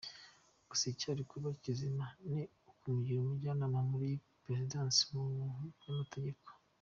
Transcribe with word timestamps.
Gusa 0.69 0.85
icyari 0.93 1.21
kuba 1.31 1.47
kizima 1.61 2.05
ni 2.31 2.41
ukumugira 2.69 3.19
umujyanama 3.21 3.79
muri 3.91 4.09
Perezidansi 4.43 5.01
mu 5.11 5.23
by’amategeko. 5.77 6.47